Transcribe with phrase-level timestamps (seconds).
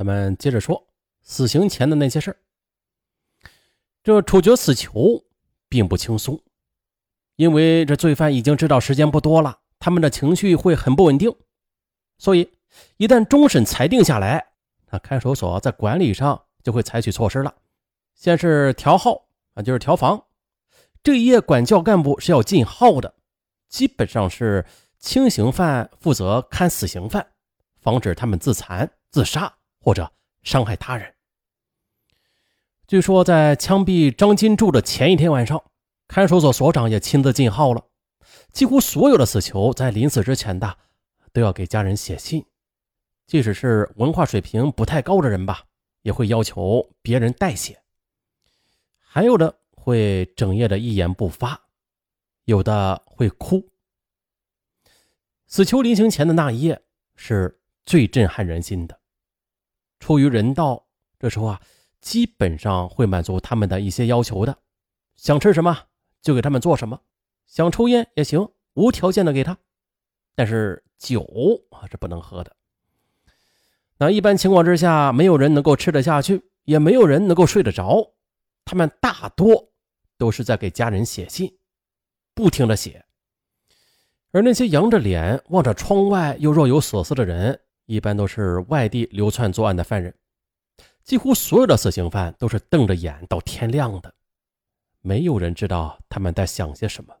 [0.00, 0.88] 咱们接着说
[1.20, 2.38] 死刑前的那些事儿。
[4.02, 5.26] 这处决死囚
[5.68, 6.42] 并不轻松，
[7.36, 11.30] 因为这罪犯已经知道时间不多了，他们的情绪会很不稳定，
[12.16, 12.50] 所以
[12.96, 14.52] 一旦终审裁定下来，
[14.90, 17.54] 那看守所在管理上就会采取措施了。
[18.14, 20.24] 先是调号啊，就是调房，
[21.02, 23.16] 这一夜管教干部是要禁号的，
[23.68, 24.64] 基本上是
[24.98, 27.26] 轻刑犯负责看死刑犯，
[27.82, 30.12] 防止他们自残、自杀或者
[30.42, 31.14] 伤害他人。
[32.86, 35.62] 据说在枪毙张金柱的前一天晚上，
[36.08, 37.84] 看守所所长也亲自进号了。
[38.52, 40.76] 几乎所有的死囚在临死之前的
[41.32, 42.44] 都要给家人写信，
[43.26, 45.64] 即使是文化水平不太高的人吧，
[46.02, 47.80] 也会要求别人代写。
[48.98, 51.60] 还有的会整夜的一言不发，
[52.44, 53.68] 有的会哭。
[55.46, 56.82] 死囚临行前的那一夜
[57.16, 58.99] 是最震撼人心的。
[60.00, 60.84] 出于人道，
[61.20, 61.60] 这时候啊。
[62.00, 64.56] 基本上会满足他们的一些要求的，
[65.16, 65.84] 想吃什么
[66.22, 66.98] 就给他们做什么，
[67.46, 69.58] 想抽烟也行，无条件的给他。
[70.34, 71.22] 但是酒
[71.68, 72.56] 啊是不能喝的。
[73.98, 78.14] 那一般情况之下，没有人能够吃得下去，也没有人能够睡得着。
[78.64, 79.70] 他们大多
[80.16, 81.54] 都是在给家人写信，
[82.32, 83.04] 不停的写。
[84.30, 90.14] 而那些扬着脸望着窗外又若有所思的人，一般都是外地流窜作案的犯人。
[91.02, 94.14] 几乎所有的死刑犯都是瞪着眼到天亮的，
[95.00, 97.12] 没有人知道他们在想些什么。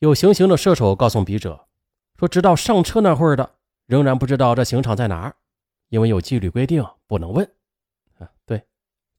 [0.00, 1.66] 有行刑的射手告诉笔者，
[2.18, 3.50] 说直到上车那会儿的，
[3.86, 5.34] 仍然不知道这刑场在哪儿，
[5.88, 7.50] 因为有纪律规定不能问。
[8.18, 8.62] 啊，对，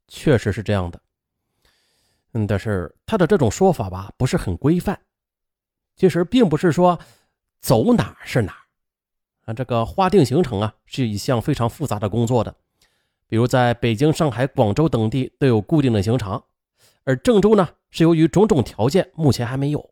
[0.08, 1.02] 确实是这样的。
[2.34, 5.02] 嗯，但是他的这种说法吧，不是很规范。
[5.96, 7.00] 其实并不是说
[7.60, 8.56] 走哪是哪
[9.50, 12.56] 啊，这个划定行程啊，是一项非常复杂的工作的。
[13.26, 16.46] 比如在北京、上海、广州等地都有固定的刑场，
[17.04, 19.92] 而郑州呢是由于种种条件目前还没有，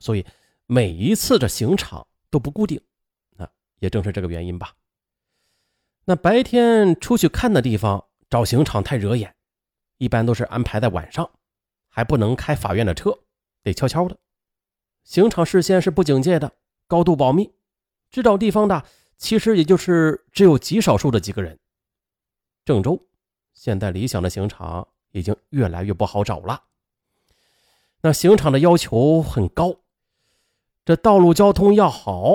[0.00, 0.26] 所以
[0.66, 2.80] 每一次的刑场都不固定。
[3.36, 3.48] 啊，
[3.78, 4.74] 也正是这个原因吧。
[6.04, 9.32] 那白天出去看的地方找刑场太惹眼，
[9.98, 11.30] 一般都是安排在晚上，
[11.88, 13.16] 还不能开法院的车，
[13.62, 14.16] 得悄悄的。
[15.04, 16.52] 刑场事先是不警戒的，
[16.88, 17.52] 高度保密，
[18.12, 18.84] 知道地方的
[19.18, 21.58] 其实也就是只有极少数的几个人。
[22.64, 23.06] 郑州
[23.54, 26.64] 现在理想的刑场已经越来越不好找了。
[28.02, 29.76] 那刑场的要求很高，
[30.84, 32.32] 这道路交通要好，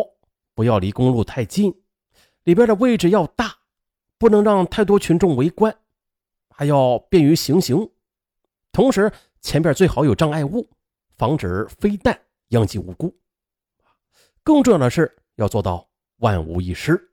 [0.53, 1.81] 不要离公路太近，
[2.43, 3.59] 里边的位置要大，
[4.17, 5.77] 不能让太多群众围观，
[6.49, 7.89] 还要便于行刑。
[8.71, 9.11] 同时，
[9.41, 10.69] 前边最好有障碍物，
[11.17, 12.19] 防止飞弹
[12.49, 13.15] 殃及无辜。
[14.43, 15.87] 更重要的是要做到
[16.21, 17.09] 万无一失。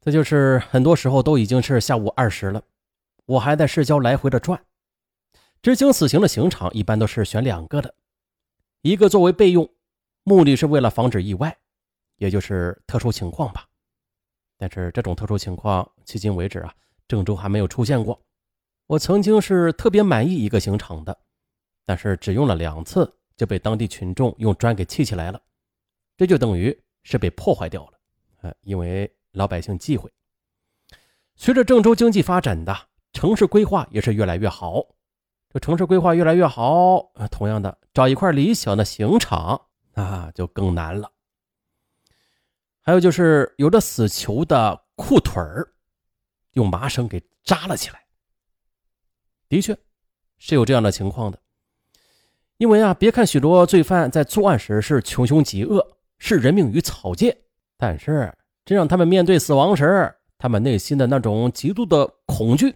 [0.00, 2.62] 这就是很多时候都已经是下午二时了，
[3.24, 4.64] 我还在市郊来回的转。
[5.60, 7.92] 执行死刑的刑场一般都是选两个的，
[8.82, 9.68] 一个作为备用，
[10.22, 11.58] 目的是为了防止意外，
[12.18, 13.66] 也就是特殊情况吧。
[14.56, 16.72] 但是这种特殊情况迄今为止啊，
[17.08, 18.22] 郑州还没有出现过。
[18.86, 21.18] 我曾经是特别满意一个刑场的，
[21.84, 25.42] 但是只用了两次就被当地群众用砖给砌起来了，
[26.16, 27.92] 这就等于是被破坏掉了。
[28.42, 29.10] 呃，因为。
[29.36, 30.10] 老百姓忌讳。
[31.34, 32.74] 随着郑州经济发展的
[33.12, 34.82] 城市规划也是越来越好，
[35.52, 39.60] 这城市规划越来越好，同样的找一块理想的刑场
[39.92, 41.12] 啊就更难了。
[42.80, 45.74] 还有就是有的死囚的裤腿儿
[46.52, 48.06] 用麻绳给扎了起来，
[49.50, 49.76] 的确
[50.38, 51.38] 是有这样的情况的。
[52.56, 57.36] 因为啊，别看许多罪犯在作案时是穷凶极恶，视人命于草芥，
[57.76, 58.32] 但是。
[58.68, 62.74] 这让他们面对死亡时，他们内心的那种极度的恐惧，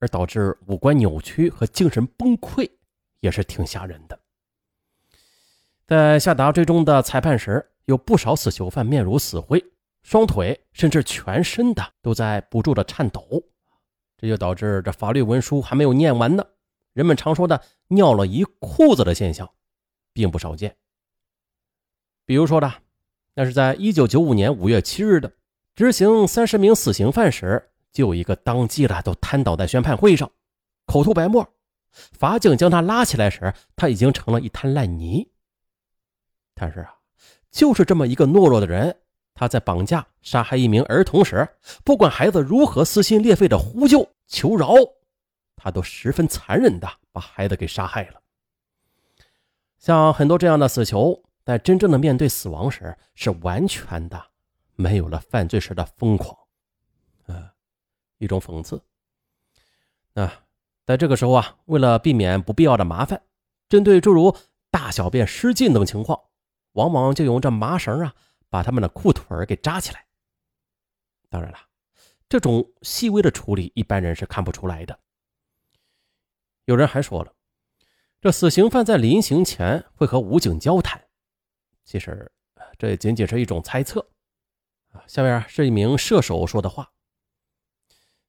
[0.00, 2.68] 而导致五官扭曲和精神崩溃，
[3.20, 4.18] 也是挺吓人的。
[5.86, 9.64] 在下达最终的裁判时，有不少死囚犯面如死灰，
[10.02, 13.40] 双腿甚至全身的都在不住的颤抖，
[14.18, 16.44] 这就导致这法律文书还没有念完呢，
[16.94, 19.48] 人们常说的尿了一裤子的现象，
[20.12, 20.76] 并不少见。
[22.26, 22.70] 比如说的。
[23.38, 25.30] 那是在一九九五年五月七日的
[25.74, 30.30] 执行三十名死刑犯时，就有一个当机的都瘫倒在宣判会上，
[30.86, 31.46] 口吐白沫。
[31.90, 35.28] 法警将他拉起来时，他已经成了一滩烂泥。
[36.54, 36.94] 但是啊，
[37.50, 38.96] 就是这么一个懦弱的人，
[39.34, 41.46] 他在绑架杀害一名儿童时，
[41.84, 44.72] 不管孩子如何撕心裂肺的呼救求饶，
[45.56, 48.22] 他都十分残忍的把孩子给杀害了。
[49.76, 51.22] 像很多这样的死囚。
[51.46, 54.20] 在真正的面对死亡时，是完全的
[54.74, 56.36] 没有了犯罪时的疯狂。
[57.26, 57.48] 呃
[58.18, 58.82] 一种讽刺。
[60.12, 60.28] 那
[60.84, 63.22] 在这个时候啊，为了避免不必要的麻烦，
[63.68, 64.36] 针对诸如
[64.72, 66.20] 大小便失禁等情况，
[66.72, 68.12] 往往就用这麻绳啊，
[68.48, 70.04] 把他们的裤腿给扎起来。
[71.28, 71.58] 当然了，
[72.28, 74.98] 这种细微的处理，一般人是看不出来的。
[76.64, 77.32] 有人还说了，
[78.20, 81.05] 这死刑犯在临刑前会和武警交谈，
[81.86, 82.30] 其实
[82.76, 84.06] 这仅仅是一种猜测。
[84.92, 86.92] 啊，下面是一名射手说的话：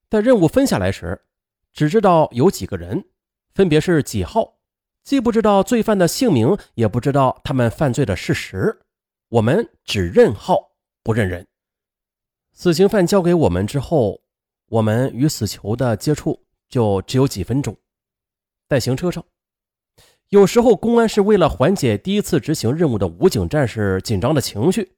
[0.08, 1.26] 在任务分下来时，
[1.72, 3.04] 只知道有几个人，
[3.54, 4.58] 分别是几号，
[5.02, 8.80] 既不知道罪犯的姓名，也不知道他们犯罪的事实，
[9.28, 10.72] 我们只认号
[11.02, 11.46] 不认人。
[12.52, 14.22] 死刑犯交给我们之后，
[14.66, 17.76] 我们与死囚的接触就只有几分钟。
[18.68, 19.24] 在行车上，
[20.30, 24.96] 有时候公安是为了缓解第一次执行任务的武警战士紧张的情绪，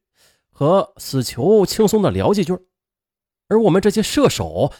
[0.50, 2.52] 和死囚轻松的聊几句，
[3.46, 4.72] 而我们这些射手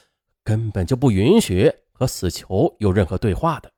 [0.43, 3.71] 根本就不允许和死囚有任何对话的。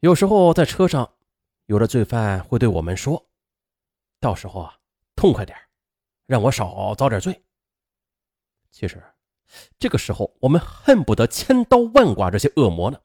[0.00, 1.10] 有时候在车上，
[1.64, 3.30] 有的罪犯会对我们说
[4.20, 4.76] ：“到时候啊，
[5.16, 5.56] 痛快点，
[6.26, 7.42] 让我少遭点罪。”
[8.70, 9.02] 其实。
[9.80, 13.00] 这个时候，我们恨不得千刀万剐这些恶魔呢。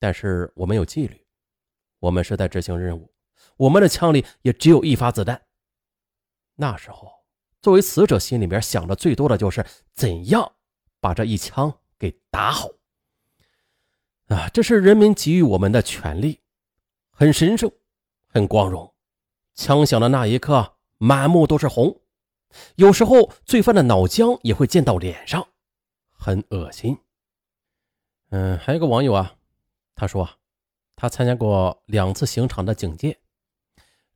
[0.00, 1.24] 但是我们有纪律，
[2.00, 3.12] 我们是在执行任务，
[3.56, 5.40] 我们的枪里也只有一发子弹。
[6.56, 7.08] 那时候，
[7.62, 10.52] 作为死者，心里面想的最多的就是怎样
[11.00, 12.70] 把这一枪给打好。
[14.28, 16.40] 啊，这是人民给予我们的权利，
[17.10, 17.70] 很神圣，
[18.26, 18.94] 很光荣。
[19.54, 22.00] 枪响的那一刻，满目都是红。
[22.76, 25.48] 有时候罪犯的脑浆也会溅到脸上，
[26.12, 26.96] 很恶心。
[28.30, 29.36] 嗯，还有个网友啊，
[30.00, 30.26] 他说
[30.96, 33.18] 他参加过两次刑场的警戒，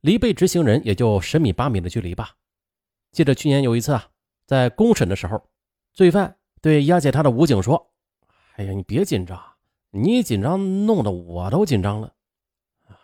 [0.01, 2.37] 离被执行人也就十米八米的距离吧。
[3.11, 4.09] 记得去年有一次啊，
[4.47, 5.39] 在公审的时候，
[5.93, 7.91] 罪犯对押解他的武警说
[8.57, 9.39] ：“哎呀，你别紧张，
[9.91, 12.11] 你一紧张弄得我都紧张了。”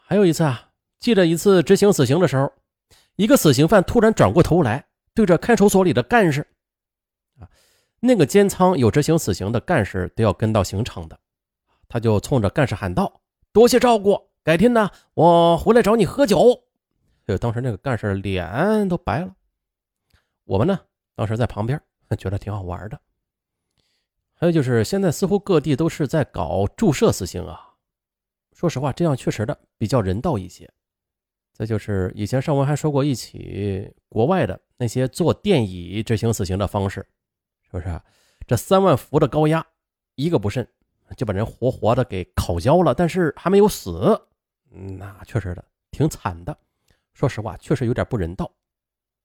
[0.07, 2.51] 还有一次啊，记得一次执行死刑的时候，
[3.15, 4.87] 一个死刑犯突然转过头来。
[5.13, 6.47] 对着看守所里的干事，
[7.99, 11.19] 那个监仓有执行死刑的干事都要跟到刑场的，
[11.91, 13.21] 他就冲着干事喊道
[13.51, 16.63] ：“多谢照顾，改天呢，我回来找你喝酒。”
[17.27, 19.35] 就当时那个干事脸都白了。
[20.45, 20.79] 我们呢，
[21.15, 21.77] 当时在旁边，
[22.17, 22.97] 觉得挺好玩的。
[24.33, 27.75] 还有就是，现在似乎各地都是在搞注射死刑啊。
[28.53, 30.71] 说实话，这样确实的比较人道一些。
[31.51, 37.05] 再就是以前上文还说过一起国外的那些坐电椅执行死刑的方式，
[37.63, 38.01] 是不是？
[38.47, 39.65] 这三万伏的高压，
[40.15, 40.65] 一个不慎
[41.15, 44.19] 就把人活活的给烤焦了，但是还没有死，
[44.69, 46.57] 那确实的挺惨的。
[47.13, 48.51] 说实话，确实有点不人道。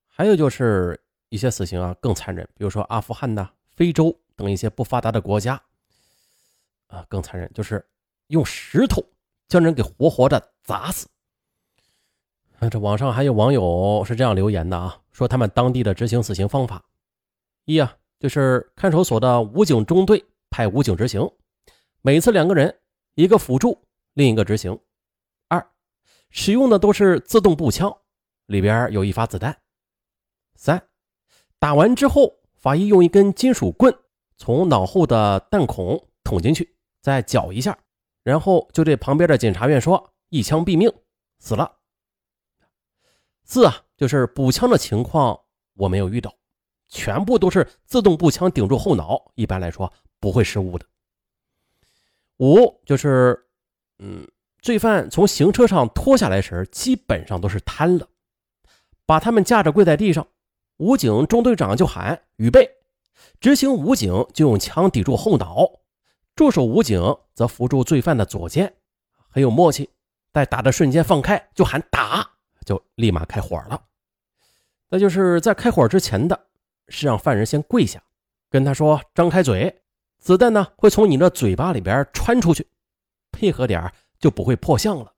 [0.06, 5.60] 还有就是一些死刑啊更残忍，比如说阿富汗呐、非洲等一些不发达的国家
[6.88, 7.84] 啊更残忍，就是
[8.28, 9.04] 用石头
[9.48, 11.06] 将人给活活的砸死。
[12.70, 16.82] 这网上还有网友是这样留言的啊，说他们当地的执行死刑方法，
[17.64, 21.30] 一啊就是看守所的武警中队派武警执行，
[22.06, 22.78] 每次两个人，
[23.16, 24.78] 一个辅助，另一个执行；
[25.48, 25.72] 二，
[26.30, 27.92] 使用的都是自动步枪，
[28.46, 29.52] 里边有一发子弹；
[30.54, 30.80] 三，
[31.58, 33.92] 打完之后，法医用一根金属棍
[34.36, 37.76] 从脑后的弹孔捅进去，再绞一下，
[38.22, 40.88] 然后就对旁边的检察院说：“一枪毙命，
[41.40, 41.78] 死了。”
[43.42, 45.36] 四啊，就是补枪的情况
[45.75, 46.32] 我没有遇到，
[46.86, 50.86] 全部都是自动步枪顶住后脑，一般来说不会失误的。
[52.38, 53.47] 五就是，
[53.99, 54.26] 嗯，
[54.61, 58.09] 罪犯从行车上拖下来时，基本上都是瘫了，
[59.07, 60.26] 把他们架着跪在地上，
[60.78, 62.69] 武警中队长就喊预备，
[63.40, 65.81] 执行武警就用枪抵住后脑，
[66.35, 67.00] 助手武警
[67.35, 68.75] 则扶住罪犯的左肩，
[69.28, 69.90] 很有默契，
[70.33, 72.33] 在打的瞬间放开就喊打。
[72.66, 73.81] 就立马开火了。
[74.88, 76.49] 那就是在开火之前的，
[76.88, 78.02] 是让犯人先跪下，
[78.50, 79.83] 跟他说：“张开嘴，
[80.26, 82.66] 子弹呢会从你的嘴巴里边穿出去，
[83.30, 85.14] 配合点就不会破相了。”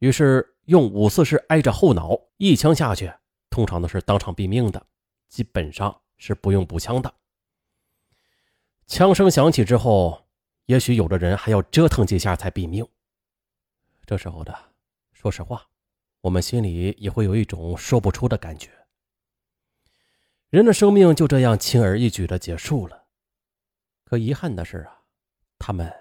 [0.00, 3.12] 于是用五四式挨着后脑一枪下去，
[3.50, 4.84] 通常都是当场毙命的，
[5.28, 7.14] 基本上是不用补枪的。
[8.88, 10.26] 枪声响起之后，
[10.64, 12.84] 也许有的人还要折腾几下才毙命。
[14.06, 14.52] 这时候的，
[15.12, 15.64] 说实话。
[16.22, 18.70] 我们心里也会有一种说不出的感觉。
[20.50, 23.05] 人的生命就这样轻而易举的结束了，
[24.08, 25.02] 可遗憾的是啊，
[25.58, 25.92] 他们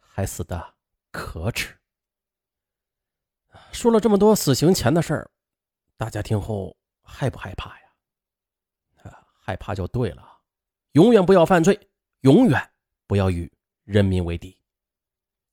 [0.00, 0.74] 还死的
[1.12, 1.78] 可耻。
[3.70, 5.30] 说了这么多死刑前的事儿，
[5.96, 7.86] 大家听后害不害怕呀？
[9.04, 10.40] 啊，害怕就对了，
[10.92, 11.88] 永远不要犯罪，
[12.22, 12.72] 永远
[13.06, 13.50] 不要与
[13.84, 14.58] 人民为敌。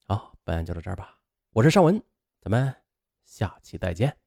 [0.07, 1.15] 好，本案就到这儿吧。
[1.51, 2.03] 我是尚文，
[2.41, 2.75] 咱们
[3.23, 4.18] 下期再见。